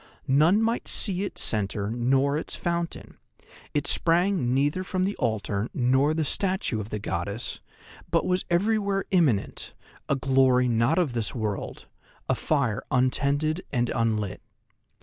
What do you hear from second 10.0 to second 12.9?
a glory not of this world, a fire